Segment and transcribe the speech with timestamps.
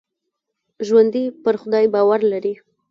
[0.87, 2.53] ژوندي پر خدای باور لري